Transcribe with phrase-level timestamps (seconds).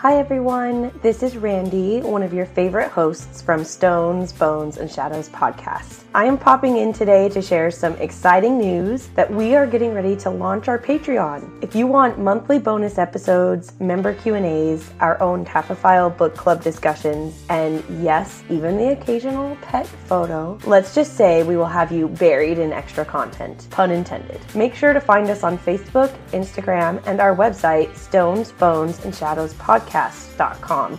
[0.00, 0.98] Hi, everyone.
[1.02, 5.99] This is Randy, one of your favorite hosts from Stones, Bones, and Shadows podcast.
[6.12, 10.16] I am popping in today to share some exciting news that we are getting ready
[10.16, 11.62] to launch our Patreon.
[11.62, 17.84] If you want monthly bonus episodes, member Q&As, our own Taphophile book club discussions, and
[18.02, 22.72] yes, even the occasional pet photo, let's just say we will have you buried in
[22.72, 24.40] extra content, pun intended.
[24.56, 29.54] Make sure to find us on Facebook, Instagram, and our website, Stones, Bones, and Shadows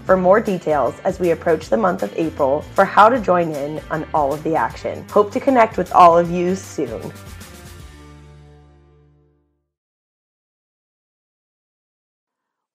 [0.06, 3.82] for more details as we approach the month of April for how to join in
[3.90, 5.01] on all of the action.
[5.10, 7.12] Hope to connect with all of you soon.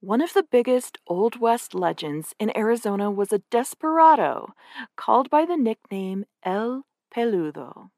[0.00, 4.54] One of the biggest Old West legends in Arizona was a desperado
[4.94, 7.90] called by the nickname El Peludo,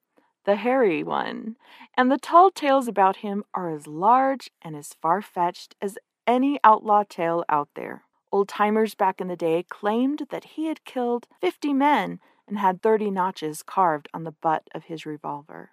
[0.46, 1.56] the hairy one,
[1.98, 6.58] and the tall tales about him are as large and as far fetched as any
[6.64, 8.04] outlaw tale out there.
[8.32, 12.82] Old timers back in the day claimed that he had killed 50 men and had
[12.82, 15.70] 30 notches carved on the butt of his revolver.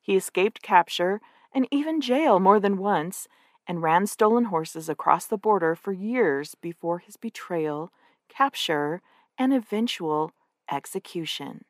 [0.00, 1.20] He escaped capture
[1.52, 3.26] and even jail more than once
[3.66, 7.92] and ran stolen horses across the border for years before his betrayal,
[8.28, 9.02] capture,
[9.36, 10.32] and eventual
[10.70, 11.64] execution.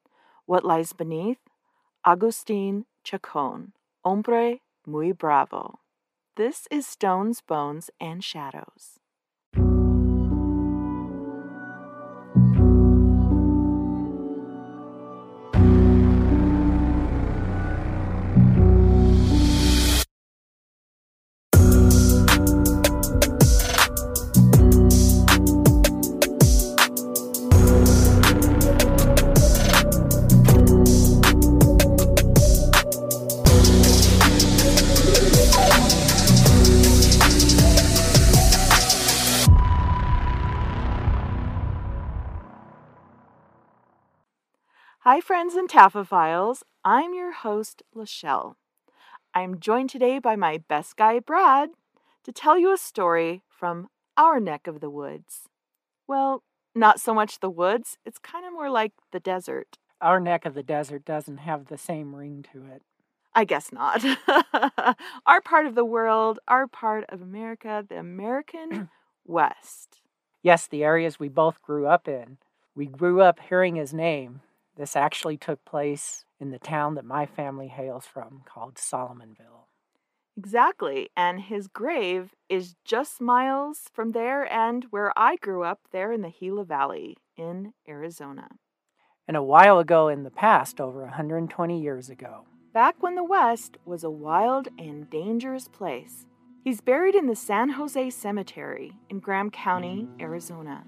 [0.45, 1.39] What lies beneath?
[2.05, 3.73] Agustin Chacon,
[4.05, 5.81] hombre muy bravo.
[6.37, 9.00] This is Stones, Bones, and Shadows.
[45.17, 46.62] Hi, friends and Taphophiles.
[46.84, 48.56] I'm your host, Lachelle.
[49.32, 51.71] I'm joined today by my best guy, Brad,
[52.25, 53.88] to tell you a story from
[54.19, 55.49] our neck of the woods.
[56.06, 56.43] Well,
[56.75, 59.78] not so much the woods, it's kind of more like the desert.
[60.03, 62.83] Our neck of the desert doesn't have the same ring to it.
[63.34, 64.04] I guess not.
[65.27, 68.91] our part of the world, our part of America, the American
[69.25, 70.03] West.
[70.43, 72.37] Yes, the areas we both grew up in.
[72.75, 74.43] We grew up hearing his name,
[74.76, 79.66] this actually took place in the town that my family hails from, called Solomonville.
[80.37, 81.09] Exactly.
[81.16, 86.20] And his grave is just miles from there and where I grew up, there in
[86.20, 88.48] the Gila Valley in Arizona.
[89.26, 92.44] And a while ago in the past, over 120 years ago.
[92.72, 96.26] Back when the West was a wild and dangerous place.
[96.62, 100.20] He's buried in the San Jose Cemetery in Graham County, mm.
[100.20, 100.84] Arizona.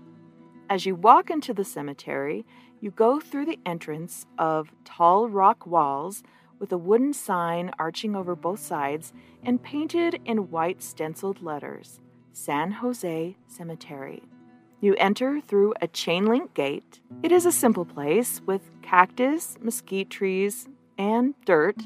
[0.70, 2.44] As you walk into the cemetery,
[2.80, 6.22] you go through the entrance of tall rock walls
[6.58, 9.12] with a wooden sign arching over both sides
[9.42, 12.00] and painted in white stenciled letters
[12.32, 14.22] San Jose Cemetery.
[14.80, 17.00] You enter through a chain link gate.
[17.22, 21.82] It is a simple place with cactus, mesquite trees, and dirt.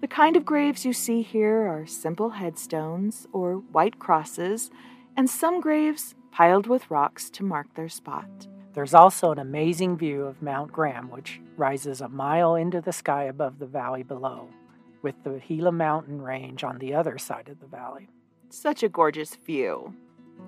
[0.00, 4.70] The kind of graves you see here are simple headstones or white crosses,
[5.16, 8.48] and some graves piled with rocks to mark their spot.
[8.74, 13.24] There's also an amazing view of Mount Graham, which rises a mile into the sky
[13.24, 14.48] above the valley below,
[15.00, 18.08] with the Gila Mountain Range on the other side of the valley.
[18.50, 19.94] Such a gorgeous view.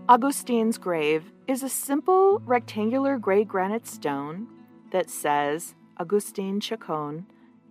[0.09, 4.49] Augustin's grave is a simple rectangular gray granite stone
[4.91, 7.27] that says Agustin Chacon,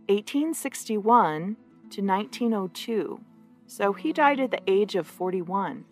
[0.08, 1.58] 1861
[1.90, 3.20] to 1902.
[3.68, 5.84] So he died at the age of 41.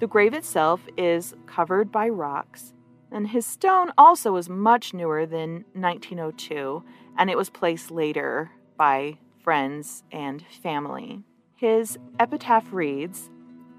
[0.00, 2.74] The grave itself is covered by rocks
[3.10, 6.82] and his stone also was much newer than 1902,
[7.16, 11.22] and it was placed later by friends and family.
[11.54, 13.30] His epitaph reads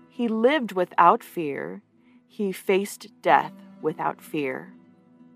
[0.10, 1.82] He lived without fear,
[2.28, 4.74] he faced death without fear.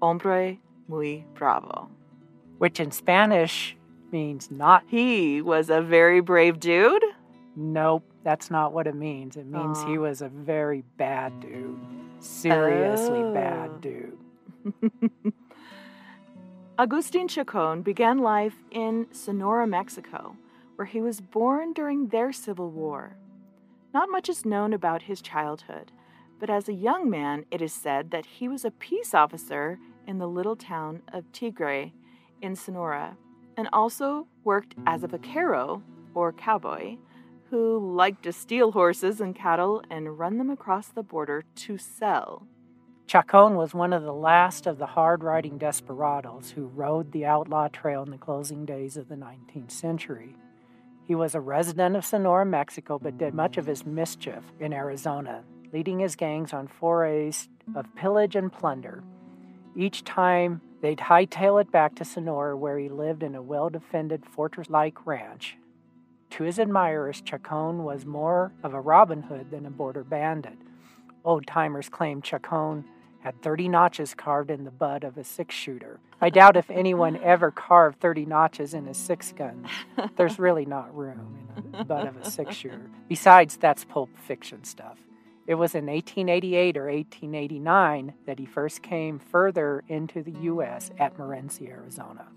[0.01, 0.57] Hombre
[0.88, 1.89] muy bravo.
[2.57, 3.75] Which in Spanish
[4.12, 4.83] means not.
[4.88, 7.03] He was a very brave dude?
[7.56, 9.35] Nope, that's not what it means.
[9.38, 11.80] It means he was a very bad dude
[12.19, 13.33] seriously oh.
[13.33, 14.18] bad dude.
[16.80, 20.38] Agustin Chacon began life in Sonora, Mexico,
[20.75, 23.18] where he was born during their civil war.
[23.94, 25.92] Not much is known about his childhood,
[26.39, 29.77] but as a young man, it is said that he was a peace officer
[30.07, 31.92] in the little town of Tigre
[32.42, 33.18] in Sonora,
[33.57, 35.83] and also worked as a vaquero,
[36.13, 36.98] or cowboy,
[37.49, 42.47] who liked to steal horses and cattle and run them across the border to sell.
[43.07, 47.67] Chacon was one of the last of the hard riding desperados who rode the outlaw
[47.67, 50.35] trail in the closing days of the 19th century.
[51.05, 55.43] He was a resident of Sonora, Mexico, but did much of his mischief in Arizona,
[55.73, 59.03] leading his gangs on forays of pillage and plunder.
[59.75, 64.23] Each time, they'd hightail it back to Sonora, where he lived in a well defended
[64.23, 65.57] fortress like ranch.
[66.31, 70.57] To his admirers, Chacon was more of a Robin Hood than a border bandit.
[71.25, 72.85] Old timers claim Chacon
[73.19, 75.99] had 30 notches carved in the butt of a six shooter.
[76.21, 79.67] I doubt if anyone ever carved 30 notches in a six gun.
[80.15, 82.89] There's really not room in the butt of a six shooter.
[83.07, 84.97] Besides, that's pulp fiction stuff.
[85.47, 90.91] It was in 1888 or 1889 that he first came further into the U.S.
[90.99, 92.27] at Morenci, Arizona.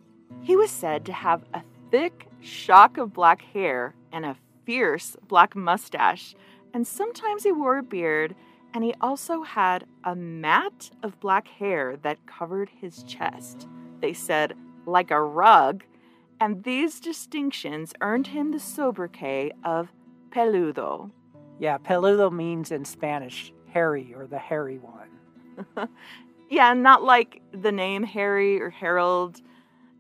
[0.41, 1.63] He was said to have a
[1.93, 4.35] thick shock of black hair and a
[4.65, 6.35] fierce black mustache,
[6.73, 8.35] and sometimes he wore a beard
[8.75, 13.69] and he also had a mat of black hair that covered his chest.
[14.01, 14.55] They said,
[14.87, 15.85] like a rug,
[16.41, 19.93] and these distinctions earned him the sobriquet of
[20.31, 21.11] peludo.
[21.59, 25.89] Yeah, peludo means in Spanish hairy or the hairy one.
[26.51, 29.43] yeah, not like the name Harry or Harold.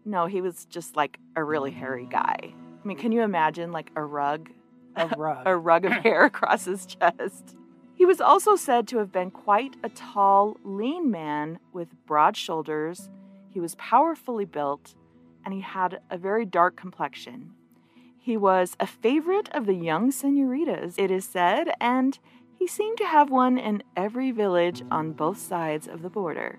[0.05, 2.39] No, he was just like a really hairy guy.
[2.43, 4.51] I mean, can you imagine like a rug?
[4.97, 5.43] A rug.
[5.47, 7.57] a rug of hair across his chest.
[7.95, 13.09] He was also said to have been quite a tall, lean man with broad shoulders.
[13.49, 14.95] He was powerfully built,
[15.47, 17.53] and he had a very dark complexion.
[18.19, 22.19] He was a favorite of the young senoritas, it is said, and
[22.59, 26.59] he seemed to have one in every village on both sides of the border.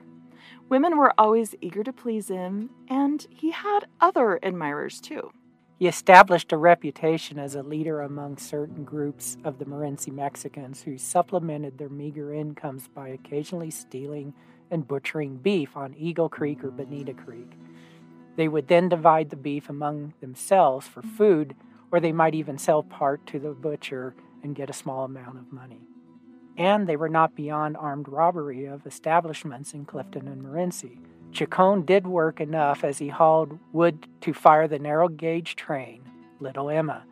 [0.70, 5.32] Women were always eager to please him, and he had other admirers too.
[5.78, 10.98] He established a reputation as a leader among certain groups of the Morenci Mexicans who
[10.98, 14.34] supplemented their meager incomes by occasionally stealing
[14.72, 17.52] and butchering beef on Eagle Creek or Bonita Creek.
[18.36, 21.56] They would then divide the beef among themselves for food,
[21.92, 25.52] or they might even sell part to the butcher and get a small amount of
[25.52, 25.82] money.
[26.58, 31.00] And they were not beyond armed robbery of establishments in Clifton and Morenci.
[31.32, 36.04] Chacon did work enough as he hauled wood to fire the narrow gauge train,
[36.40, 37.06] Little Emma.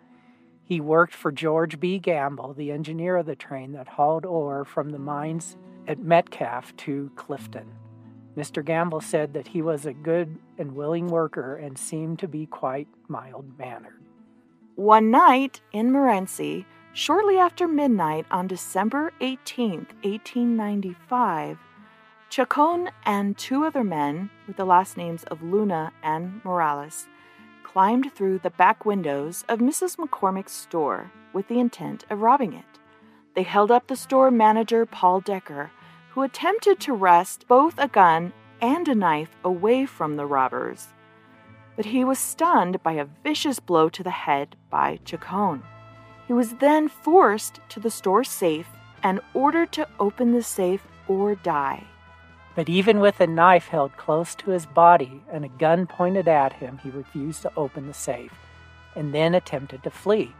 [0.63, 1.97] He worked for George B.
[1.97, 5.57] Gamble, the engineer of the train that hauled ore from the mines
[5.87, 7.67] at Metcalf to Clifton.
[8.37, 8.63] Mr.
[8.63, 12.87] Gamble said that he was a good and willing worker and seemed to be quite
[13.07, 13.99] mild mannered.
[14.75, 21.57] One night in Morenci, shortly after midnight on December 18, 1895,
[22.29, 27.07] Chacon and two other men, with the last names of Luna and Morales,
[27.63, 29.97] climbed through the back windows of Mrs.
[29.97, 32.65] McCormick's store with the intent of robbing it.
[33.35, 35.71] They held up the store manager, Paul Decker,
[36.11, 40.89] who attempted to wrest both a gun and a knife away from the robbers.
[41.77, 45.63] But he was stunned by a vicious blow to the head by Chacon.
[46.31, 48.69] He was then forced to the store safe
[49.03, 51.83] and ordered to open the safe or die.
[52.55, 56.53] But even with a knife held close to his body and a gun pointed at
[56.53, 58.31] him, he refused to open the safe
[58.95, 60.33] and then attempted to flee.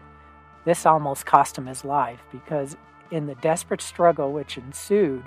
[0.63, 2.77] This almost cost him his life because,
[3.11, 5.25] in the desperate struggle which ensued,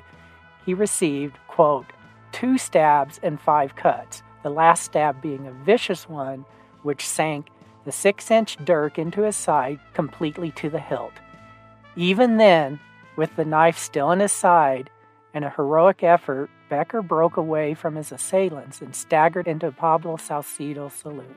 [0.65, 1.93] he received, quote,
[2.33, 6.47] two stabs and five cuts, the last stab being a vicious one
[6.83, 7.49] which sank
[7.85, 11.13] the six inch dirk into his side completely to the hilt.
[11.97, 12.81] Even then,
[13.17, 14.91] with the knife still in his side
[15.33, 20.95] and a heroic effort, Becker broke away from his assailants and staggered into Pablo Salcido's
[20.95, 21.37] saloon.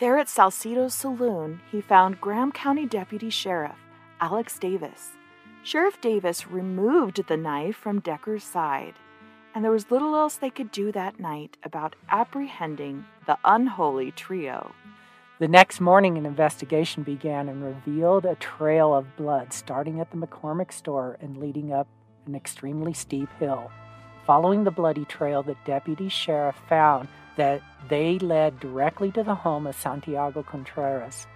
[0.00, 3.76] There at Salcido's saloon, he found Graham County Deputy Sheriff
[4.20, 5.12] Alex Davis.
[5.62, 8.94] Sheriff Davis removed the knife from Decker's side,
[9.54, 14.72] and there was little else they could do that night about apprehending the unholy trio.
[15.40, 20.18] The next morning, an investigation began and revealed a trail of blood starting at the
[20.18, 21.88] McCormick store and leading up
[22.26, 23.70] an extremely steep hill.
[24.26, 29.66] Following the bloody trail, the deputy sheriff found that they led directly to the home
[29.66, 31.26] of Santiago Contreras.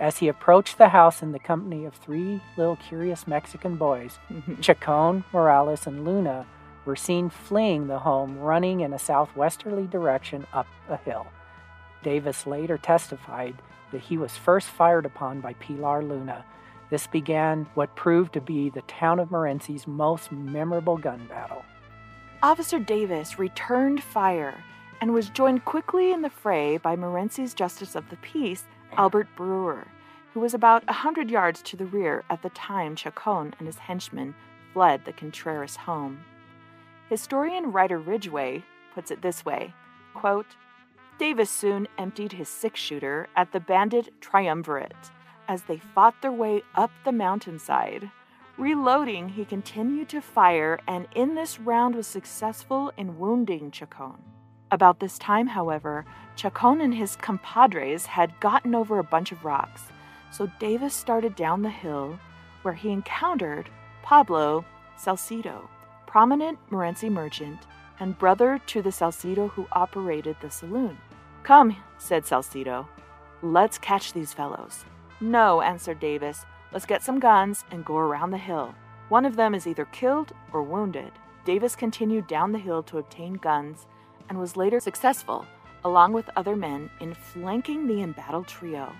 [0.00, 4.18] As he approached the house in the company of three little curious Mexican boys,
[4.60, 6.46] Chacon, Morales, and Luna
[6.84, 11.26] were seen fleeing the home, running in a southwesterly direction up a hill.
[12.02, 13.54] Davis later testified
[13.92, 16.44] that he was first fired upon by Pilar Luna.
[16.90, 21.64] This began what proved to be the town of Morenci's most memorable gun battle.
[22.42, 24.62] Officer Davis returned fire
[25.00, 28.64] and was joined quickly in the fray by Morenci's Justice of the Peace,
[28.96, 29.86] Albert Brewer,
[30.32, 33.78] who was about a hundred yards to the rear at the time Chacon and his
[33.78, 34.34] henchmen
[34.72, 36.20] fled the Contreras home.
[37.08, 38.62] Historian Ryder Ridgway
[38.94, 39.74] puts it this way
[40.14, 40.46] quote,
[41.18, 45.10] Davis soon emptied his six shooter at the bandit triumvirate
[45.48, 48.10] as they fought their way up the mountainside.
[48.58, 54.22] Reloading, he continued to fire and in this round was successful in wounding Chacon.
[54.70, 56.04] About this time, however,
[56.34, 59.82] Chacon and his compadres had gotten over a bunch of rocks,
[60.30, 62.18] so Davis started down the hill
[62.62, 63.70] where he encountered
[64.02, 64.64] Pablo
[64.98, 65.68] Salcido,
[66.06, 67.60] prominent Morenci merchant
[68.00, 70.98] and brother to the Salcido who operated the saloon.
[71.46, 72.88] Come, said Salcido.
[73.40, 74.84] let's catch these fellows.
[75.20, 78.74] No, answered Davis, let's get some guns and go around the hill.
[79.10, 81.12] One of them is either killed or wounded.
[81.44, 83.86] Davis continued down the hill to obtain guns
[84.28, 85.46] and was later successful,
[85.84, 88.92] along with other men, in flanking the embattled trio,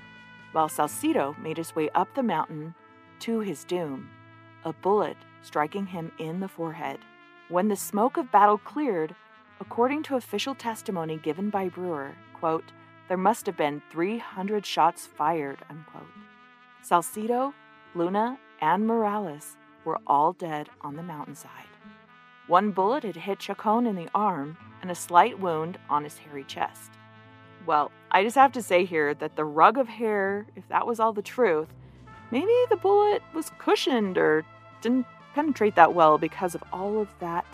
[0.52, 2.76] while Salcido made his way up the mountain
[3.18, 4.08] to his doom,
[4.64, 7.00] a bullet striking him in the forehead.
[7.48, 9.16] When the smoke of battle cleared,
[9.60, 12.72] according to official testimony given by Brewer, quote,
[13.08, 16.06] there must have been 300 shots fired, unquote.
[16.84, 17.52] Salcido,
[17.94, 21.50] Luna, and Morales were all dead on the mountainside.
[22.46, 26.44] One bullet had hit Chacon in the arm and a slight wound on his hairy
[26.44, 26.92] chest.
[27.66, 31.00] Well, I just have to say here that the rug of hair, if that was
[31.00, 31.68] all the truth,
[32.30, 34.44] maybe the bullet was cushioned or
[34.80, 37.46] didn't penetrate that well because of all of that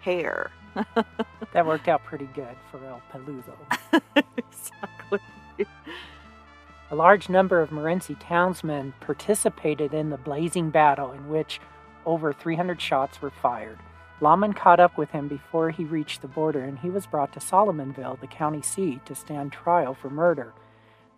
[0.00, 0.50] hair.
[1.52, 3.54] that worked out pretty good for El Peludo.
[4.36, 5.20] exactly.
[6.90, 11.60] A large number of Morenci townsmen participated in the blazing battle in which
[12.04, 13.78] over 300 shots were fired.
[14.20, 17.40] Lawman caught up with him before he reached the border, and he was brought to
[17.40, 20.54] Solomonville, the county seat, to stand trial for murder.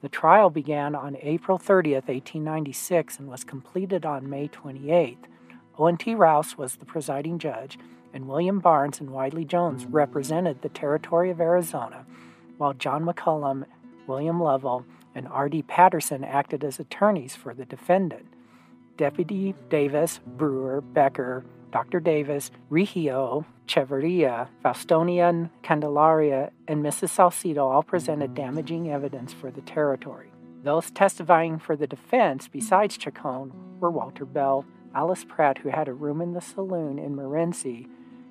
[0.01, 5.25] The trial began on April 30th, 1896, and was completed on May 28th.
[5.79, 6.15] Owen T.
[6.15, 7.79] Rouse was the presiding judge,
[8.13, 12.07] and William Barnes and Wiley Jones represented the territory of Arizona,
[12.57, 13.65] while John McCullum,
[14.07, 14.85] William Lovell,
[15.15, 15.63] and R.D.
[15.63, 18.27] Patterson acted as attorneys for the defendant.
[18.97, 22.01] Deputy Davis, Brewer, Becker, Dr.
[22.01, 27.11] Davis, Rigio, Cheverria, Faustonian, Candelaria, and Mrs.
[27.11, 30.31] Salcido all presented damaging evidence for the territory.
[30.65, 35.93] Those testifying for the defense, besides Chacon, were Walter Bell, Alice Pratt, who had a
[35.93, 37.87] room in the saloon in Morenci,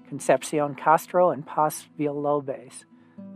[0.07, 2.85] Concepcion Castro, and Paz Villalobos.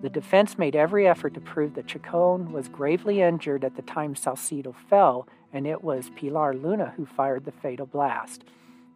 [0.01, 4.15] The defense made every effort to prove that Chacon was gravely injured at the time
[4.15, 8.43] Salcido fell, and it was Pilar Luna who fired the fatal blast.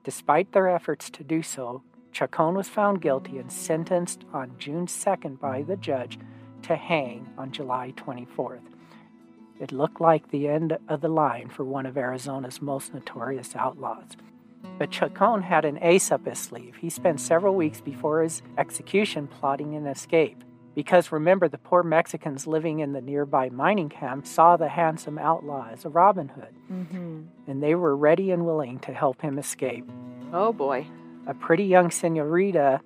[0.03, 5.39] Despite their efforts to do so, Chacon was found guilty and sentenced on June 2nd
[5.39, 6.17] by the judge
[6.63, 8.61] to hang on July 24th.
[9.59, 14.17] It looked like the end of the line for one of Arizona's most notorious outlaws.
[14.77, 16.75] But Chacon had an ace up his sleeve.
[16.75, 20.43] He spent several weeks before his execution plotting an escape.
[20.75, 25.69] Because remember, the poor Mexicans living in the nearby mining camp saw the handsome outlaw
[25.71, 27.21] as a Robin Hood, mm-hmm.
[27.47, 29.89] and they were ready and willing to help him escape.
[30.33, 30.85] Oh boy.
[31.27, 32.81] A pretty young senorita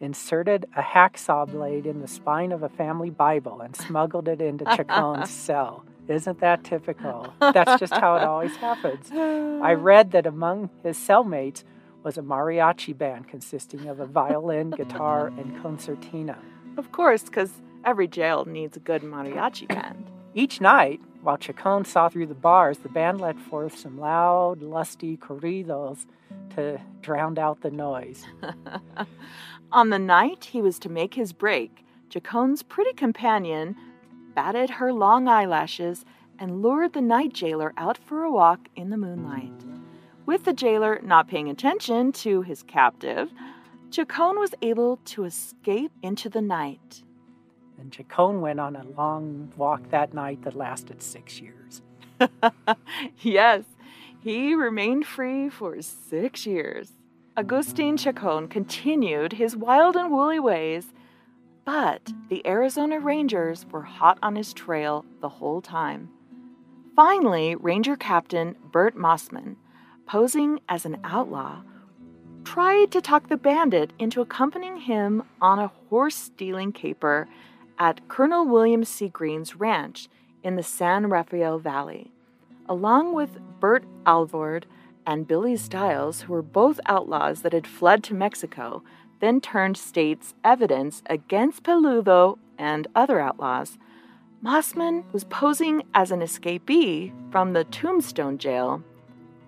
[0.00, 4.64] inserted a hacksaw blade in the spine of a family Bible and smuggled it into
[4.76, 5.84] Chacon's cell.
[6.08, 7.32] Isn't that typical?
[7.40, 9.10] That's just how it always happens.
[9.12, 11.62] I read that among his cellmates
[12.02, 16.38] was a mariachi band consisting of a violin, guitar, and concertina.
[16.76, 17.52] Of course, because
[17.84, 20.10] every jail needs a good mariachi band.
[20.34, 25.16] Each night, while Chacon saw through the bars, the band let forth some loud, lusty
[25.16, 26.06] corridos
[26.54, 28.24] to drown out the noise.
[29.72, 33.76] On the night he was to make his break, Chacon's pretty companion
[34.34, 36.04] batted her long eyelashes
[36.38, 39.52] and lured the night jailer out for a walk in the moonlight.
[40.26, 43.30] With the jailer not paying attention to his captive,
[43.90, 47.02] Chacon was able to escape into the night.
[47.78, 51.82] And Chacon went on a long walk that night that lasted six years.
[53.20, 53.64] yes,
[54.20, 56.92] he remained free for six years.
[57.36, 60.92] Agustin Chacon continued his wild and woolly ways,
[61.72, 66.10] but the Arizona Rangers were hot on his trail the whole time.
[66.96, 69.54] Finally, Ranger Captain Burt Mossman,
[70.04, 71.62] posing as an outlaw,
[72.42, 77.28] tried to talk the bandit into accompanying him on a horse stealing caper
[77.78, 79.08] at Colonel William C.
[79.08, 80.08] Greene's ranch
[80.42, 82.10] in the San Rafael Valley,
[82.68, 84.66] along with Burt Alvord
[85.06, 88.82] and Billy Stiles, who were both outlaws that had fled to Mexico,
[89.20, 93.78] then turned state's evidence against Peludo and other outlaws.
[94.42, 98.82] Mossman was posing as an escapee from the Tombstone jail,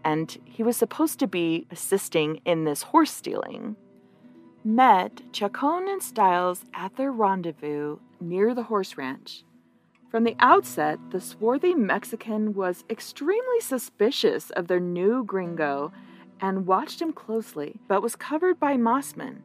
[0.05, 3.77] and he was supposed to be assisting in this horse stealing.
[4.65, 9.45] Met Chacon and Stiles at their rendezvous near the horse ranch.
[10.11, 15.91] From the outset, the swarthy Mexican was extremely suspicious of their new gringo
[16.39, 19.39] and watched him closely, but was covered by Mossman.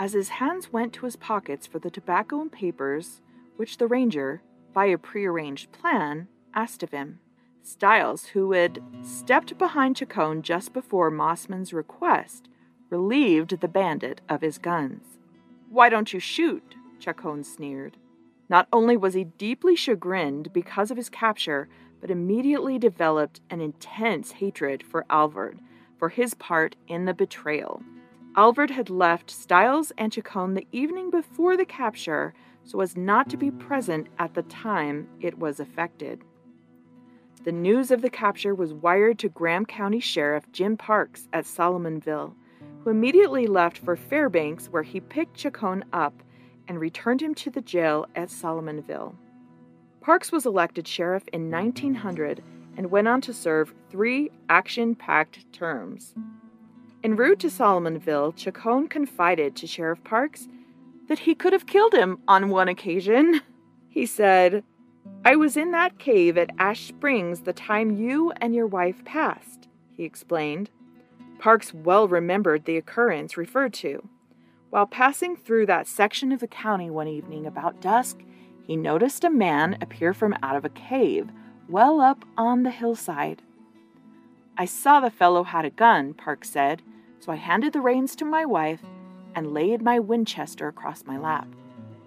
[0.00, 3.20] As his hands went to his pockets for the tobacco and papers,
[3.56, 4.40] which the ranger,
[4.72, 7.20] by a prearranged plan, asked of him.
[7.62, 12.48] Stiles, who had stepped behind Chacon just before Mossman's request,
[12.88, 15.18] relieved the bandit of his guns.
[15.68, 16.76] Why don't you shoot?
[16.98, 17.98] Chacon sneered.
[18.48, 21.68] Not only was he deeply chagrined because of his capture,
[22.00, 25.58] but immediately developed an intense hatred for Alvord
[25.98, 27.82] for his part in the betrayal.
[28.36, 32.32] Alvord had left Stiles and Chacon the evening before the capture
[32.62, 36.22] so as not to be present at the time it was effected.
[37.42, 42.34] The news of the capture was wired to Graham County Sheriff Jim Parks at Solomonville,
[42.84, 46.22] who immediately left for Fairbanks, where he picked Chacon up
[46.68, 49.16] and returned him to the jail at Solomonville.
[50.00, 52.44] Parks was elected sheriff in 1900
[52.76, 56.14] and went on to serve three action packed terms.
[57.02, 60.48] En route to Solomonville, Chacon confided to Sheriff Parks
[61.08, 63.40] that he could have killed him on one occasion.
[63.92, 64.62] He said,
[65.24, 69.66] I was in that cave at Ash Springs the time you and your wife passed,
[69.96, 70.70] he explained.
[71.40, 74.08] Parks well remembered the occurrence referred to.
[74.70, 78.18] While passing through that section of the county one evening about dusk,
[78.62, 81.30] he noticed a man appear from out of a cave
[81.68, 83.42] well up on the hillside.
[84.60, 86.82] I saw the fellow had a gun, Parks said,
[87.18, 88.82] so I handed the reins to my wife
[89.34, 91.48] and laid my Winchester across my lap.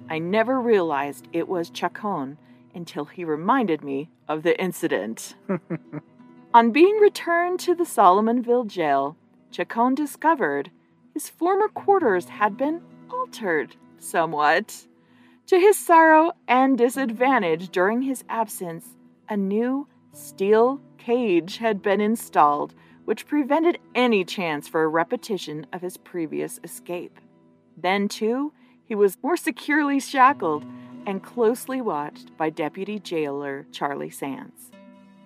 [0.08, 2.38] I never realized it was Chacon
[2.76, 5.36] until he reminded me of the incident.
[6.54, 9.18] On being returned to the Solomonville jail,
[9.50, 10.70] Chacon discovered
[11.16, 14.86] his former quarters had been altered somewhat.
[15.48, 18.90] To his sorrow and disadvantage during his absence,
[19.28, 22.74] a new steel cage had been installed,
[23.06, 27.20] which prevented any chance for a repetition of his previous escape.
[27.76, 28.54] Then, too,
[28.86, 30.66] he was more securely shackled
[31.06, 34.72] and closely watched by Deputy Jailer Charlie Sands.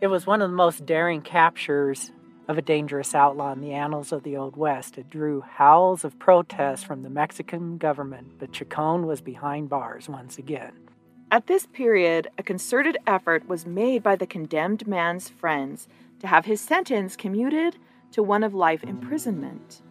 [0.02, 2.12] It was one of the most daring captures
[2.48, 4.98] of a dangerous outlaw in the annals of the Old West.
[4.98, 10.38] It drew howls of protest from the Mexican government, but Chacon was behind bars once
[10.38, 10.87] again.
[11.30, 16.46] At this period, a concerted effort was made by the condemned man's friends to have
[16.46, 17.76] his sentence commuted
[18.12, 19.82] to one of life imprisonment.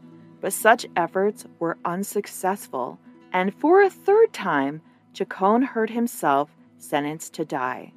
[0.41, 2.99] But such efforts were unsuccessful,
[3.35, 4.81] and for a third time,
[5.13, 7.93] Chacon heard himself sentenced to die.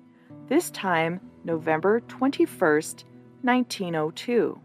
[0.50, 3.06] This time, November 21st,
[3.42, 4.60] 1902.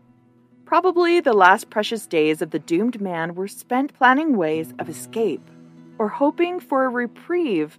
[0.65, 5.49] Probably the last precious days of the doomed man were spent planning ways of escape,
[5.97, 7.79] or hoping for a reprieve,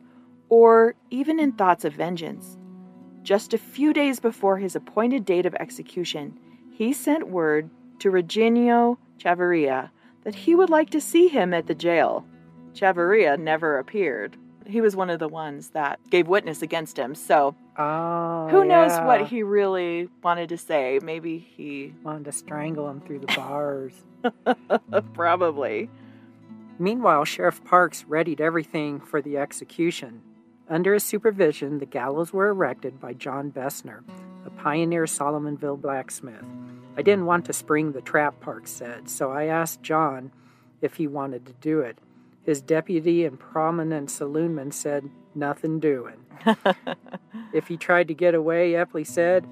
[0.49, 2.57] or even in thoughts of vengeance.
[3.23, 6.37] Just a few days before his appointed date of execution,
[6.71, 9.89] he sent word to Reginio Chavarria
[10.23, 12.25] that he would like to see him at the jail.
[12.73, 17.15] Chavarria never appeared he was one of the ones that gave witness against him.
[17.15, 19.05] So oh, who knows yeah.
[19.05, 20.99] what he really wanted to say?
[21.01, 23.93] Maybe he wanted to strangle him through the bars.
[25.13, 25.89] Probably.
[26.79, 30.21] Meanwhile, Sheriff Parks readied everything for the execution.
[30.67, 34.03] Under his supervision, the gallows were erected by John Bessner,
[34.45, 36.43] a pioneer Solomonville blacksmith.
[36.97, 40.31] I didn't want to spring the trap, Park said, so I asked John
[40.81, 41.99] if he wanted to do it.
[42.43, 46.25] His deputy and prominent saloonman said, Nothing doing.
[47.53, 49.45] if he tried to get away, Epley said,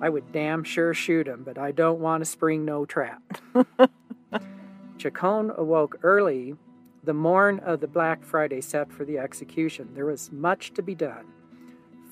[0.00, 3.22] I would damn sure shoot him, but I don't want to spring no trap.
[4.98, 6.56] Chacon awoke early
[7.02, 9.90] the morn of the Black Friday set for the execution.
[9.94, 11.26] There was much to be done.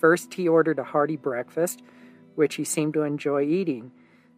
[0.00, 1.82] First, he ordered a hearty breakfast,
[2.34, 3.90] which he seemed to enjoy eating.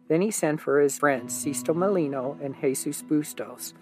[0.07, 3.73] Then he sent for his friends, Sisto Molino and Jesus Bustos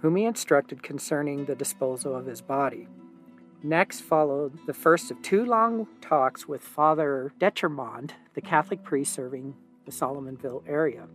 [0.00, 2.88] whom he instructed concerning the disposal of his body.
[3.62, 9.54] Next followed the first of two long talks with Father Detremont, the Catholic priest serving
[9.84, 11.08] the Solomonville area.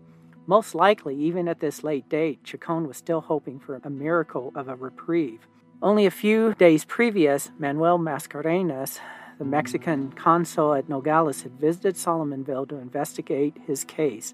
[0.46, 4.68] Most likely, even at this late date, Chacon was still hoping for a miracle of
[4.68, 5.48] a reprieve.
[5.82, 9.00] Only a few days previous, Manuel Mascarenas,
[9.40, 14.34] the Mexican consul at Nogales, had visited Solomonville to investigate his case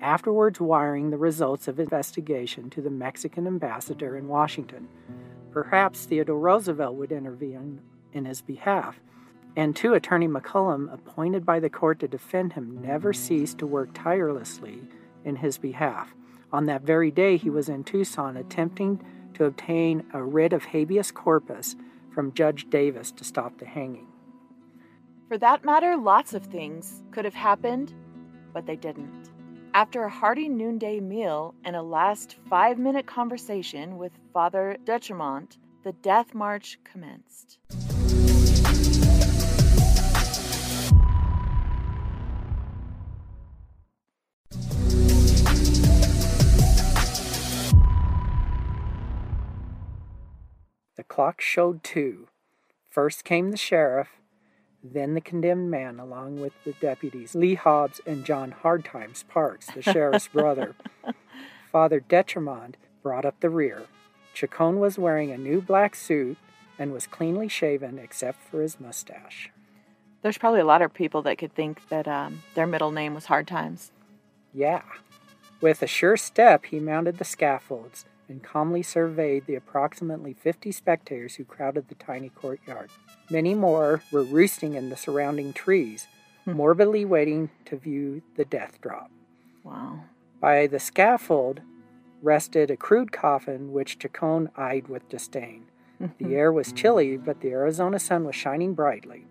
[0.00, 4.88] afterwards wiring the results of investigation to the Mexican ambassador in Washington.
[5.52, 7.80] Perhaps Theodore Roosevelt would intervene
[8.12, 9.00] in his behalf.
[9.54, 13.90] and two, Attorney McCullum, appointed by the court to defend him, never ceased to work
[13.92, 14.80] tirelessly
[15.24, 16.14] in his behalf.
[16.52, 19.02] On that very day, he was in Tucson attempting
[19.34, 21.76] to obtain a writ of habeas corpus
[22.14, 24.06] from Judge Davis to stop the hanging.
[25.28, 27.94] For that matter, lots of things could have happened,
[28.52, 29.30] but they didn't.
[29.72, 35.92] After a hearty noonday meal and a last five minute conversation with Father Detremont, the
[35.94, 37.58] death march commenced.
[50.96, 52.28] The clock showed two.
[52.90, 54.08] First came the sheriff,
[54.84, 59.80] then the condemned man, along with the deputies, Lee Hobbs and John Hardtimes Parks, the
[59.80, 60.74] sheriff's brother.
[61.72, 63.84] Father Detremont brought up the rear.
[64.34, 66.36] Chacon was wearing a new black suit
[66.78, 69.50] and was cleanly shaven except for his mustache.
[70.22, 73.26] There's probably a lot of people that could think that um, their middle name was
[73.26, 73.92] Hard Times.
[74.52, 74.82] Yeah.
[75.60, 81.34] With a sure step, he mounted the scaffolds and calmly surveyed the approximately 50 spectators
[81.34, 82.90] who crowded the tiny courtyard.
[83.30, 86.08] Many more were roosting in the surrounding trees,
[86.44, 86.52] hmm.
[86.52, 89.10] morbidly waiting to view the death drop.
[89.62, 90.04] Wow.
[90.40, 91.60] By the scaffold
[92.22, 95.66] rested a crude coffin which Chacon eyed with disdain.
[96.18, 99.26] the air was chilly, but the Arizona sun was shining brightly.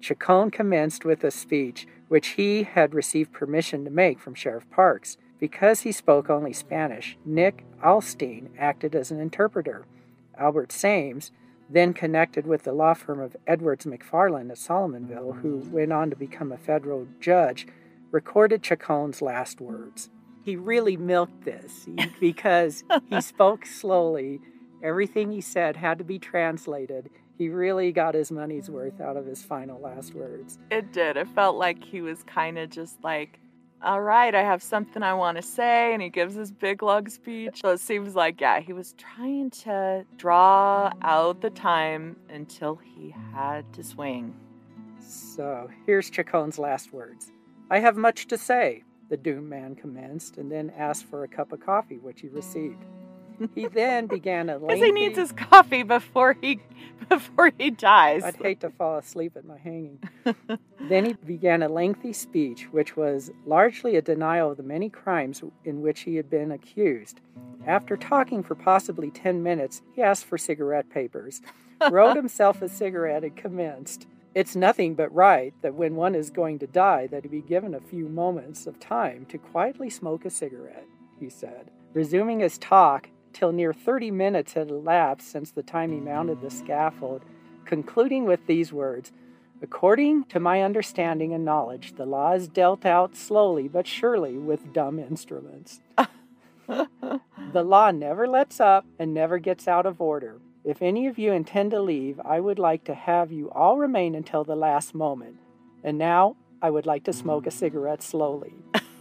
[0.00, 5.16] Chacon commenced with a speech which he had received permission to make from Sheriff Parks.
[5.38, 9.84] Because he spoke only Spanish, Nick Alstein acted as an interpreter.
[10.38, 11.30] Albert Sames,
[11.68, 16.16] then connected with the law firm of Edwards McFarland at Solomonville, who went on to
[16.16, 17.66] become a federal judge,
[18.10, 20.10] recorded Chacon's last words.
[20.42, 21.86] He really milked this
[22.20, 24.40] because he spoke slowly.
[24.82, 27.08] Everything he said had to be translated.
[27.38, 30.58] He really got his money's worth out of his final last words.
[30.70, 31.16] It did.
[31.16, 33.40] It felt like he was kind of just like
[33.84, 35.92] all right, I have something I want to say.
[35.92, 37.60] And he gives his big lug speech.
[37.62, 43.14] So it seems like, yeah, he was trying to draw out the time until he
[43.32, 44.34] had to swing.
[45.00, 47.30] So here's Chacon's last words
[47.70, 51.52] I have much to say, the doomed man commenced, and then asked for a cup
[51.52, 52.84] of coffee, which he received.
[53.54, 54.66] He then began a lengthy.
[54.66, 56.60] Because he needs his coffee before he
[57.08, 58.24] before he dies.
[58.24, 59.98] I'd hate to fall asleep at my hanging.
[60.80, 65.42] then he began a lengthy speech, which was largely a denial of the many crimes
[65.64, 67.20] in which he had been accused.
[67.66, 71.40] After talking for possibly ten minutes, he asked for cigarette papers,
[71.90, 74.06] wrote himself a cigarette, and commenced.
[74.34, 77.74] It's nothing but right that when one is going to die, that he be given
[77.74, 80.86] a few moments of time to quietly smoke a cigarette,
[81.20, 81.70] he said.
[81.92, 86.50] Resuming his talk, till near 30 minutes had elapsed since the time he mounted the
[86.50, 87.22] scaffold,
[87.64, 89.12] concluding with these words
[89.62, 94.74] According to my understanding and knowledge, the law is dealt out slowly but surely with
[94.74, 95.80] dumb instruments.
[96.66, 97.20] the
[97.54, 100.38] law never lets up and never gets out of order.
[100.64, 104.14] If any of you intend to leave, I would like to have you all remain
[104.14, 105.36] until the last moment.
[105.82, 108.54] And now I would like to smoke a cigarette slowly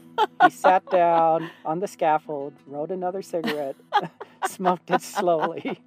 [0.43, 3.75] he sat down on the scaffold, wrote another cigarette,
[4.47, 5.79] smoked it slowly.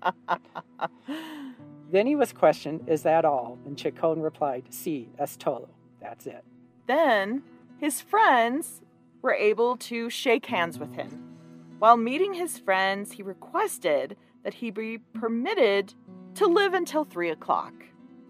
[1.90, 3.58] then he was questioned, Is that all?
[3.66, 5.68] And Chacon replied, Si, es todo.
[6.00, 6.44] That's it.
[6.86, 7.42] Then
[7.78, 8.80] his friends
[9.22, 11.22] were able to shake hands with him.
[11.78, 15.92] While meeting his friends, he requested that he be permitted
[16.36, 17.74] to live until three o'clock,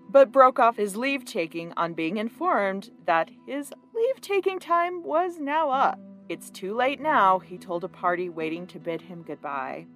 [0.08, 5.38] but broke off his leave taking on being informed that his leave taking time was
[5.38, 5.98] now up.
[6.28, 9.86] It's too late now, he told a party waiting to bid him goodbye.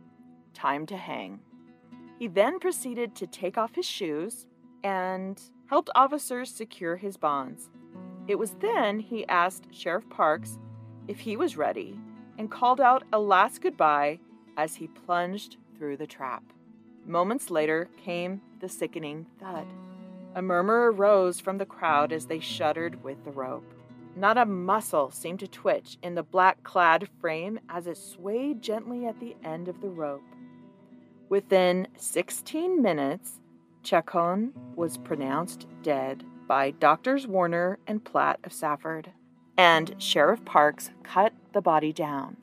[0.55, 1.41] Time to hang.
[2.19, 4.47] He then proceeded to take off his shoes
[4.85, 7.71] and helped officers secure his bonds.
[8.29, 10.59] It was then he asked Sheriff Parks
[11.09, 11.99] if he was ready
[12.39, 14.21] and called out a last goodbye
[14.57, 16.43] as he plunged through the trap.
[17.07, 19.67] Moments later came the sickening thud.
[20.35, 23.75] A murmur arose from the crowd as they shuddered with the rope.
[24.15, 29.07] Not a muscle seemed to twitch in the black clad frame as it swayed gently
[29.07, 30.23] at the end of the rope.
[31.29, 33.41] Within 16 minutes,
[33.83, 39.13] Chacon was pronounced dead by Doctors Warner and Platt of Safford,
[39.57, 42.37] and Sheriff Parks cut the body down.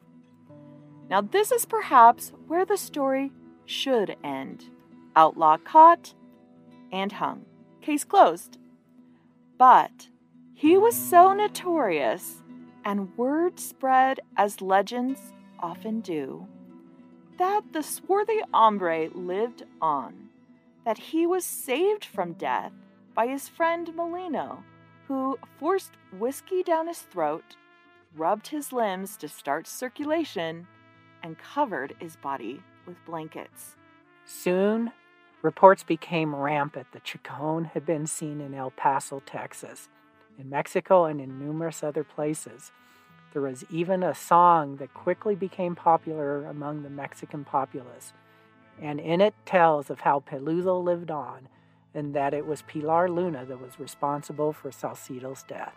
[1.10, 3.32] Now, this is perhaps where the story
[3.65, 4.65] should end.
[5.15, 6.13] Outlaw caught
[6.91, 7.45] and hung.
[7.88, 8.58] Case closed.
[9.58, 10.10] But
[10.54, 12.43] he was so notorious,
[12.84, 16.45] and word spread as legends often do,
[17.38, 20.28] that the swarthy hombre lived on,
[20.84, 22.73] that he was saved from death
[23.15, 24.65] by his friend Molino,
[25.08, 27.56] who forced whiskey down his throat,
[28.17, 30.67] rubbed his limbs to start circulation,
[31.23, 33.78] and covered his body with blankets.
[34.26, 34.91] Soon,
[35.41, 39.89] reports became rampant that Chacon had been seen in El Paso, Texas,
[40.38, 42.71] in Mexico, and in numerous other places.
[43.34, 48.13] There was even a song that quickly became popular among the Mexican populace,
[48.82, 51.47] and in it tells of how Peludo lived on
[51.93, 55.73] and that it was Pilar Luna that was responsible for Salcido's death.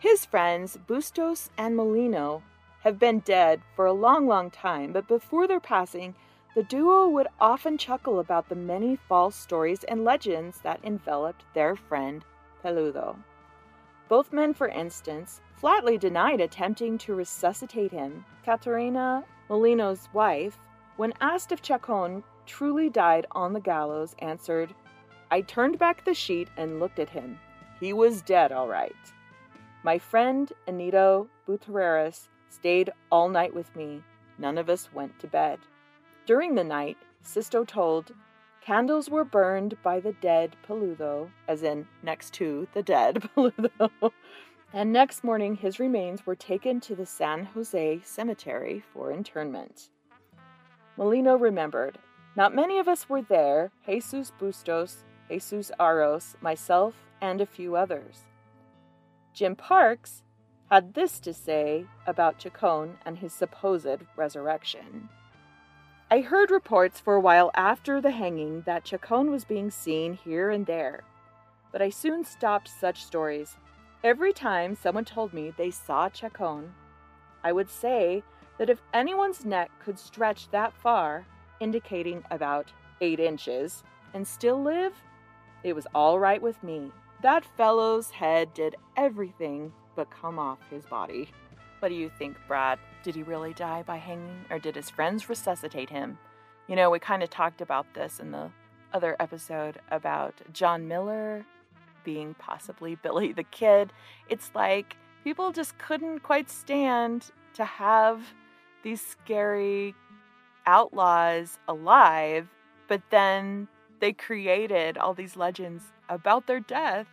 [0.00, 2.42] His friends, Bustos and Molino,
[2.80, 6.14] have been dead for a long, long time, but before their passing,
[6.54, 11.76] the duo would often chuckle about the many false stories and legends that enveloped their
[11.76, 12.24] friend
[12.62, 13.16] Peludo.
[14.08, 18.24] Both men, for instance, flatly denied attempting to resuscitate him.
[18.44, 20.58] Catarina, Molino's wife,
[20.96, 24.74] when asked if Chacon truly died on the gallows, answered,
[25.30, 27.38] I turned back the sheet and looked at him.
[27.78, 28.96] He was dead, all right.
[29.84, 34.02] My friend Anito Butarreras stayed all night with me.
[34.38, 35.60] None of us went to bed.
[36.30, 38.12] During the night, Sisto told,
[38.60, 44.12] candles were burned by the dead Peludo, as in next to the dead Peludo.
[44.72, 49.88] and next morning, his remains were taken to the San Jose Cemetery for internment.
[50.96, 51.98] Molino remembered,
[52.36, 58.20] not many of us were there, Jesus Bustos, Jesus Aros, myself, and a few others.
[59.34, 60.22] Jim Parks
[60.70, 65.08] had this to say about Chacon and his supposed resurrection.
[66.12, 70.50] I heard reports for a while after the hanging that Chacon was being seen here
[70.50, 71.04] and there,
[71.70, 73.56] but I soon stopped such stories.
[74.02, 76.74] Every time someone told me they saw Chacon,
[77.44, 78.24] I would say
[78.58, 81.24] that if anyone's neck could stretch that far,
[81.60, 84.94] indicating about eight inches, and still live,
[85.62, 86.90] it was all right with me.
[87.22, 91.28] That fellow's head did everything but come off his body.
[91.78, 92.80] What do you think, Brad?
[93.02, 96.18] Did he really die by hanging, or did his friends resuscitate him?
[96.68, 98.50] You know, we kind of talked about this in the
[98.92, 101.44] other episode about John Miller
[102.04, 103.92] being possibly Billy the Kid.
[104.28, 108.22] It's like people just couldn't quite stand to have
[108.82, 109.94] these scary
[110.66, 112.48] outlaws alive,
[112.88, 113.68] but then
[114.00, 117.06] they created all these legends about their death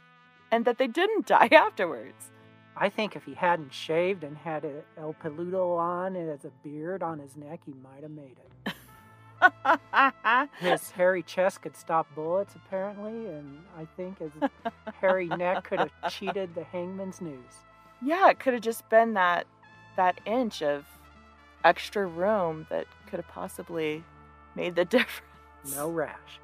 [0.51, 2.31] and that they didn't die afterwards.
[2.79, 7.01] I think if he hadn't shaved and had a El Peludo on as a beard
[7.01, 8.73] on his neck, he might have made it.
[10.59, 14.31] his hairy chest could stop bullets, apparently, and I think his
[15.01, 17.53] hairy neck could have cheated the hangman's news.
[18.01, 19.47] Yeah, it could have just been that
[19.95, 20.85] that inch of
[21.63, 24.03] extra room that could have possibly
[24.55, 25.75] made the difference.
[25.75, 26.39] No rash.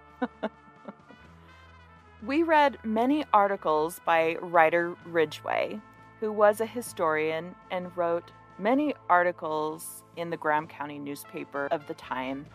[2.25, 5.79] we read many articles by Ryder Ridgway,
[6.23, 11.93] who was a historian and wrote many articles in the Graham County newspaper of the
[11.95, 12.45] time,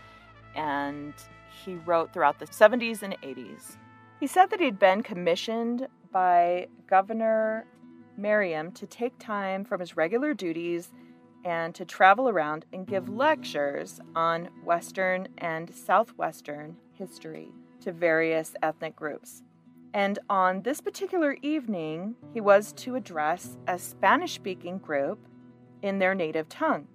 [0.57, 1.13] and
[1.67, 3.77] he wrote throughout the 70s and 80s.
[4.21, 7.67] He said that he'd been commissioned by Governor
[8.17, 10.91] Merriam to take time from his regular duties
[11.45, 17.51] and to travel around and give lectures on Western and Southwestern history
[17.83, 19.43] to various ethnic groups.
[19.95, 25.19] And on this particular evening, he was to address a Spanish speaking group
[25.83, 26.87] in their native tongue.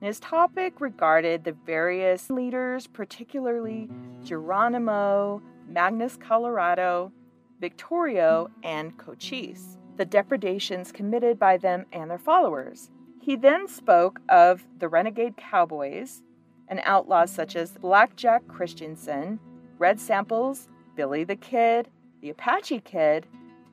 [0.00, 3.88] And his topic regarded the various leaders, particularly
[4.24, 7.12] Geronimo, Magnus Colorado,
[7.60, 12.90] Victorio, and Cochise, the depredations committed by them and their followers.
[13.20, 16.22] He then spoke of the renegade cowboys
[16.68, 19.38] and outlaws such as Blackjack Christensen,
[19.78, 23.26] Red Samples, Billy the Kid, the Apache Kid,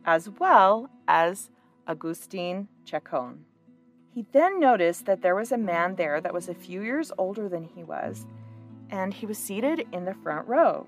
[0.06, 1.50] as well as
[1.88, 3.46] Agustin Chacon.
[4.14, 7.48] He then noticed that there was a man there that was a few years older
[7.48, 8.26] than he was,
[8.90, 10.88] and he was seated in the front row.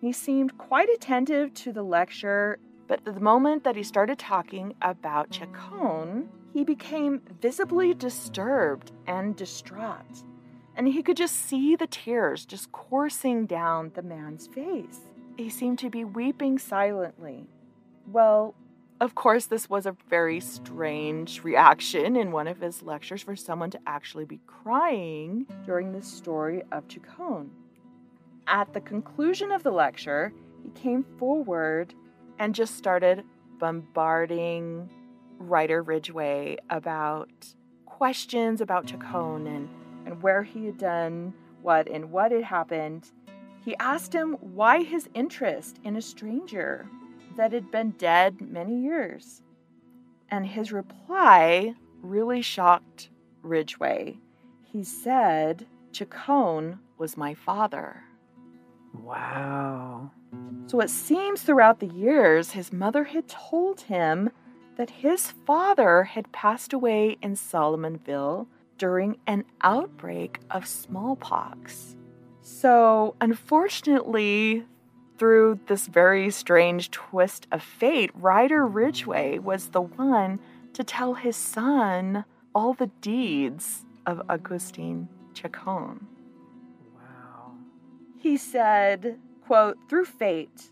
[0.00, 5.30] He seemed quite attentive to the lecture, but the moment that he started talking about
[5.30, 10.24] Chacon, he became visibly disturbed and distraught,
[10.76, 15.00] and he could just see the tears just coursing down the man's face.
[15.36, 17.46] He seemed to be weeping silently.
[18.06, 18.54] Well,
[19.00, 23.70] of course, this was a very strange reaction in one of his lectures for someone
[23.70, 27.50] to actually be crying during the story of Chacon.
[28.46, 31.94] At the conclusion of the lecture, he came forward
[32.38, 33.24] and just started
[33.58, 34.88] bombarding
[35.38, 37.30] Ryder Ridgway about
[37.86, 39.68] questions about Chacon and,
[40.06, 43.10] and where he had done what and what had happened.
[43.64, 46.86] He asked him why his interest in a stranger.
[47.36, 49.42] that had been dead many years.
[50.30, 53.10] And his reply really shocked
[53.42, 54.18] Ridgway.
[54.62, 58.04] He said, Chacon was my father.
[58.92, 60.12] Wow.
[60.66, 64.30] So it seems throughout the years his mother had told him
[64.76, 68.46] that his father had passed away in Solomonville
[68.78, 71.96] during an outbreak of smallpox.
[72.46, 74.66] So, unfortunately,
[75.16, 80.40] through this very strange twist of fate, Ryder Ridgway was the one
[80.74, 86.06] to tell his son all the deeds of Augustine Chacon.
[86.94, 87.52] Wow.
[88.18, 90.70] He said, quote, through fate,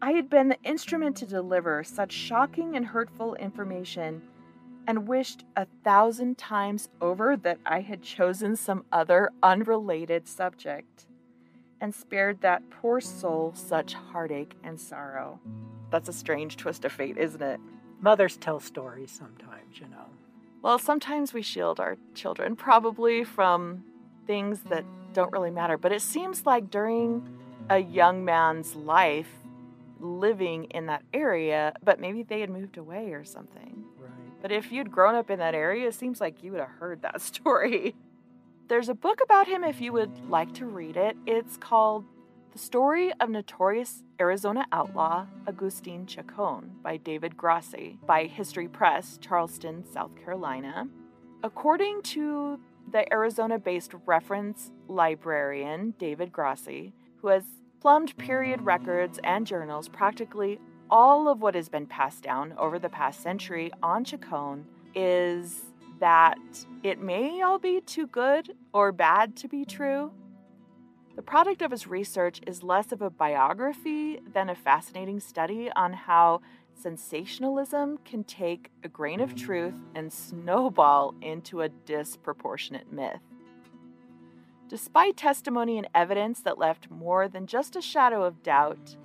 [0.00, 4.22] I had been the instrument to deliver such shocking and hurtful information
[4.86, 11.08] and wished a thousand times over that I had chosen some other unrelated subject
[11.80, 15.40] and spared that poor soul such heartache and sorrow.
[15.90, 17.60] That's a strange twist of fate, isn't it?
[18.00, 20.06] Mothers tell stories sometimes, you know.
[20.62, 23.84] Well, sometimes we shield our children, probably from
[24.26, 25.78] things that don't really matter.
[25.78, 27.26] But it seems like during
[27.68, 29.28] a young man's life,
[30.00, 33.84] living in that area, but maybe they had moved away or something.
[33.98, 34.10] Right.
[34.40, 37.02] But if you'd grown up in that area, it seems like you would have heard
[37.02, 37.94] that story.
[38.70, 41.16] There's a book about him if you would like to read it.
[41.26, 42.04] It's called
[42.52, 49.84] The Story of Notorious Arizona Outlaw Agustin Chacon by David Grassi by History Press, Charleston,
[49.92, 50.86] South Carolina.
[51.42, 52.60] According to
[52.92, 57.42] the Arizona based reference librarian David Grassi, who has
[57.80, 62.88] plumbed period records and journals, practically all of what has been passed down over the
[62.88, 65.69] past century on Chacon is
[66.00, 66.38] that
[66.82, 70.12] it may all be too good or bad to be true.
[71.16, 75.92] The product of his research is less of a biography than a fascinating study on
[75.92, 76.40] how
[76.74, 83.20] sensationalism can take a grain of truth and snowball into a disproportionate myth.
[84.68, 88.96] Despite testimony and evidence that left more than just a shadow of doubt,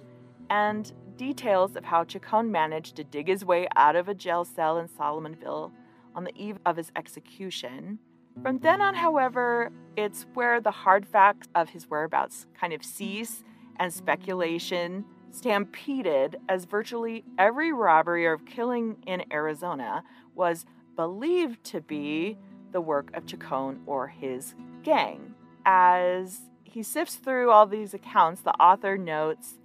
[0.50, 4.78] and details of how Chacon managed to dig his way out of a jail cell
[4.78, 5.72] in Solomonville
[6.16, 8.00] on the eve of his execution.
[8.42, 13.44] From then on, however, it's where the hard facts of his whereabouts kind of cease
[13.78, 22.38] and speculation stampeded as virtually every robbery or killing in Arizona was believed to be
[22.72, 25.34] the work of Chacon or his gang.
[25.66, 29.56] As he sifts through all these accounts, the author notes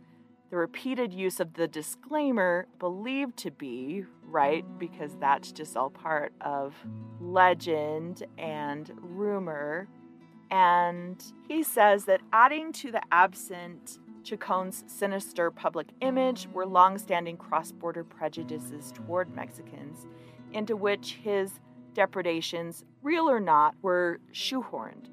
[0.50, 6.32] the repeated use of the disclaimer believed to be right because that's just all part
[6.40, 6.74] of
[7.20, 9.88] legend and rumor.
[10.50, 18.04] And he says that adding to the absent Chacon's sinister public image were long-standing cross-border
[18.04, 20.06] prejudices toward Mexicans,
[20.52, 21.60] into which his
[21.94, 25.06] depredations, real or not, were shoehorned.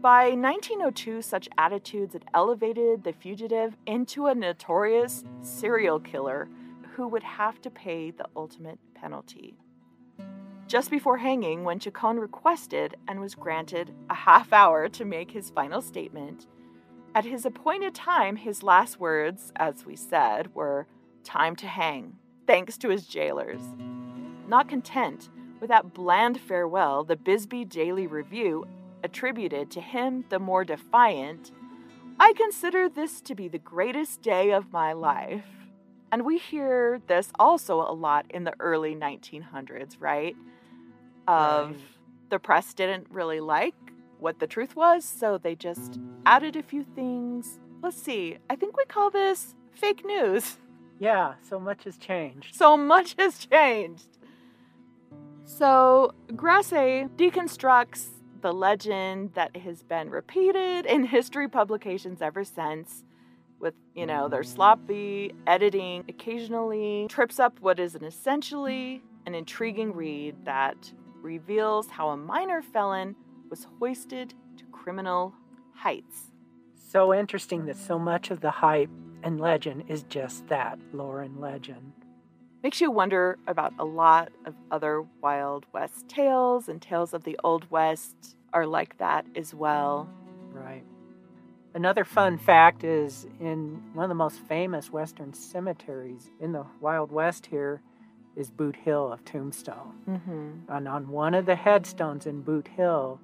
[0.00, 6.48] By 1902, such attitudes had elevated the fugitive into a notorious serial killer
[6.96, 9.58] who would have to pay the ultimate penalty.
[10.66, 15.50] Just before hanging, when Chacon requested and was granted a half hour to make his
[15.50, 16.46] final statement,
[17.14, 20.86] at his appointed time, his last words, as we said, were
[21.22, 23.60] time to hang, thanks to his jailers.
[24.48, 25.28] Not content
[25.60, 28.64] with that bland farewell, the Bisbee Daily Review
[29.02, 31.52] attributed to him the more defiant,
[32.18, 35.44] I consider this to be the greatest day of my life.
[36.12, 40.36] And we hear this also a lot in the early 1900s, right?
[41.26, 41.80] Of Right.
[42.30, 43.74] the press didn't really like
[44.18, 47.58] what the truth was, so they just added a few things.
[47.82, 50.56] Let's see, I think we call this fake news.
[50.98, 52.54] Yeah, so much has changed.
[52.54, 54.08] So much has changed.
[55.44, 58.08] So, Grassi deconstructs
[58.40, 63.04] the legend that has been repeated in history publications ever since
[63.60, 69.92] with, you know, their sloppy editing, occasionally trips up what is an essentially an intriguing
[69.92, 73.16] read that reveals how a minor felon
[73.50, 75.34] was hoisted to criminal
[75.74, 76.30] heights.
[76.74, 78.90] So interesting that so much of the hype
[79.22, 81.92] and legend is just that lore and legend.
[82.62, 87.38] makes you wonder about a lot of other Wild West tales, and tales of the
[87.42, 90.08] Old West are like that as well.
[90.52, 90.84] Right.
[91.76, 97.12] Another fun fact is in one of the most famous Western cemeteries in the Wild
[97.12, 97.82] West here
[98.34, 99.92] is Boot Hill of Tombstone.
[100.08, 100.72] Mm-hmm.
[100.72, 103.20] And on one of the headstones in Boot Hill,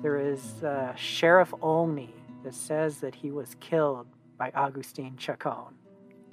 [0.00, 2.14] there is uh, Sheriff Olney
[2.44, 4.06] that says that he was killed
[4.38, 5.74] by Augustine Chacon.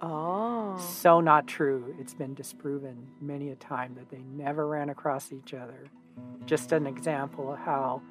[0.01, 0.77] Oh.
[0.77, 1.93] So not true.
[1.99, 5.89] It's been disproven many a time that they never ran across each other.
[6.45, 8.01] Just an example of how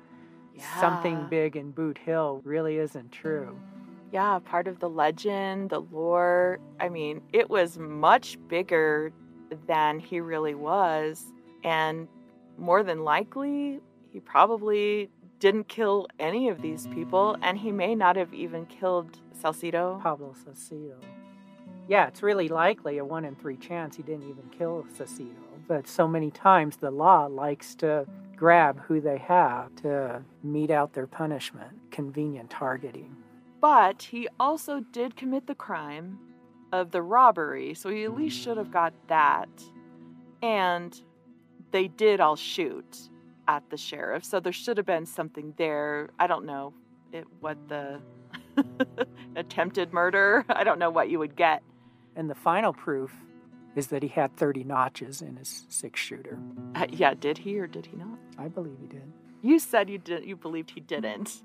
[0.59, 0.81] Yeah.
[0.81, 3.59] something big in Boot Hill really isn't true.
[4.13, 6.59] Yeah, part of the legend, the lore.
[6.81, 9.13] I mean, it was much bigger
[9.67, 11.33] than he really was.
[11.63, 12.09] And
[12.57, 13.81] more than likely,
[14.11, 17.37] he probably didn't kill any of these people.
[17.43, 20.01] And he may not have even killed Salcido.
[20.03, 20.97] Pablo Salcido.
[21.87, 25.35] Yeah, it's really likely a one in three chance he didn't even kill Salcido.
[25.67, 28.07] But so many times the law likes to
[28.39, 31.73] grab who they have to mete out their punishment.
[31.91, 33.17] Convenient targeting.
[33.61, 36.19] But he also did commit the crime
[36.73, 37.75] of the robbery.
[37.75, 39.49] So he at least should have got that.
[40.43, 41.01] And
[41.73, 43.11] they did all shoot
[43.49, 44.25] at the sheriff.
[44.25, 46.11] So there should have been something there.
[46.19, 46.73] I don't know
[47.13, 48.01] it, what the
[49.37, 50.45] attempted murder.
[50.49, 51.63] I don't know what you would get.
[52.15, 53.13] And the final proof
[53.77, 56.39] is that he had 30 notches in his six shooter.
[56.75, 58.19] Uh, yeah, did he or did he not?
[58.39, 59.13] I believe he did.
[59.43, 60.25] You said you did.
[60.25, 61.43] You believed he didn't.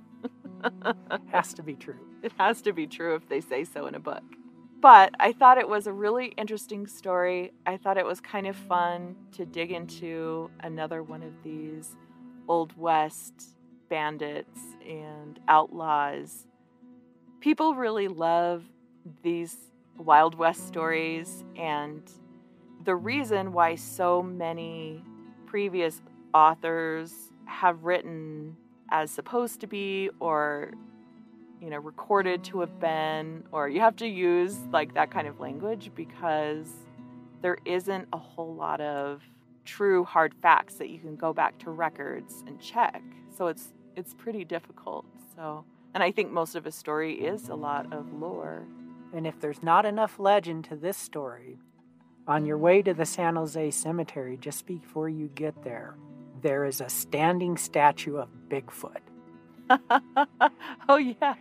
[1.31, 1.99] Has to be true.
[2.23, 4.23] It has to be true if they say so in a book.
[4.79, 7.53] But I thought it was a really interesting story.
[7.65, 11.95] I thought it was kind of fun to dig into another one of these
[12.47, 13.55] Old West
[13.89, 16.47] bandits and outlaws.
[17.39, 18.63] People really love
[19.21, 19.55] these
[19.97, 22.01] Wild West stories, and
[22.83, 25.03] the reason why so many
[25.45, 26.01] previous
[26.33, 27.13] authors
[27.45, 28.57] have written
[28.89, 30.71] as supposed to be or
[31.61, 35.39] you know recorded to have been or you have to use like that kind of
[35.39, 36.67] language because
[37.41, 39.21] there isn't a whole lot of
[39.63, 43.01] true hard facts that you can go back to records and check.
[43.29, 45.05] So it's it's pretty difficult.
[45.35, 45.63] So
[45.93, 48.65] and i think most of a story is a lot of lore
[49.13, 51.59] And if there's not enough legend to this story,
[52.27, 55.95] on your way to the San Jose Cemetery, just before you get there,
[56.41, 58.97] there is a standing statue of Bigfoot.
[60.89, 61.35] oh yeah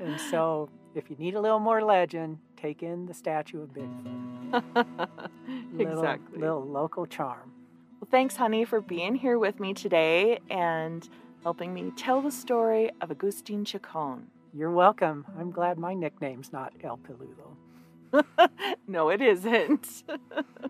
[0.00, 4.24] And so, if you need a little more legend, take in the statue of Bigfoot.
[5.72, 7.52] Little, exactly Little local charm.
[8.00, 11.08] Well, thanks, honey, for being here with me today and
[11.42, 14.26] helping me tell the story of Agustin Chacon.
[14.52, 15.24] You're welcome.
[15.38, 18.48] I'm glad my nickname's not El Peludo.
[18.88, 20.02] no, it isn't.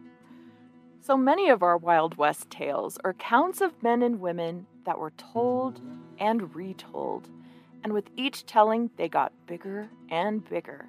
[1.00, 5.12] so many of our Wild West tales are accounts of men and women that were
[5.12, 5.80] told
[6.18, 7.30] and retold,
[7.82, 10.84] and with each telling, they got bigger and bigger.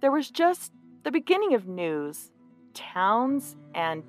[0.00, 0.72] There was just
[1.02, 2.30] the beginning of news.
[2.72, 4.02] Towns and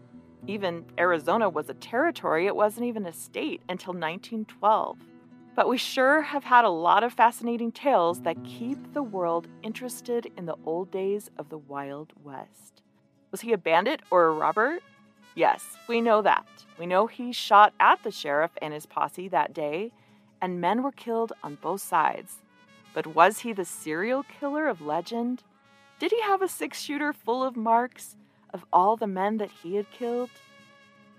[0.47, 4.99] even Arizona was a territory, it wasn't even a state until 1912.
[5.53, 10.31] But we sure have had a lot of fascinating tales that keep the world interested
[10.37, 12.81] in the old days of the Wild West.
[13.31, 14.79] Was he a bandit or a robber?
[15.35, 16.45] Yes, we know that.
[16.79, 19.91] We know he shot at the sheriff and his posse that day,
[20.41, 22.37] and men were killed on both sides.
[22.93, 25.43] But was he the serial killer of legend?
[25.99, 28.15] Did he have a six shooter full of marks
[28.53, 30.29] of all the men that he had killed?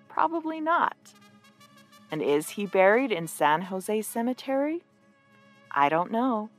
[0.09, 0.97] Probably not.
[2.13, 4.83] And is he buried in San Jose Cemetery?
[5.71, 6.51] I don't know.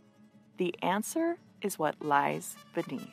[0.57, 3.07] The answer is what lies beneath.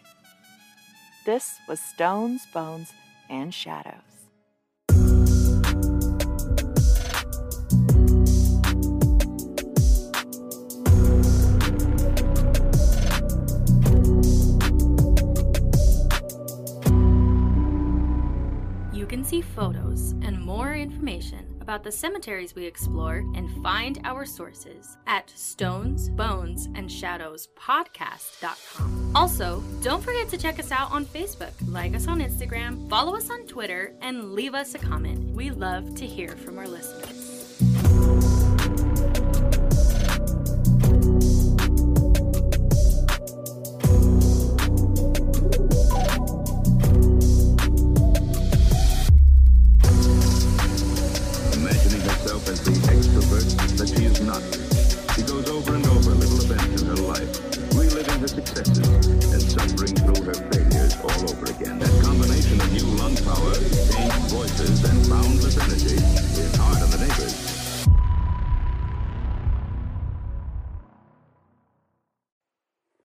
[1.26, 2.94] This was Stones, Bones,
[3.28, 3.92] and Shadows.
[18.94, 24.26] You can see photos and more information about the cemeteries we explore and find our
[24.26, 29.12] sources at stones, bones, and shadows podcast.com.
[29.14, 33.30] Also, don't forget to check us out on Facebook, like us on Instagram, follow us
[33.30, 35.32] on Twitter, and leave us a comment.
[35.32, 37.19] We love to hear from our listeners.